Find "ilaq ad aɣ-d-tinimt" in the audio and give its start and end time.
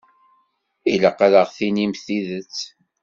0.93-2.03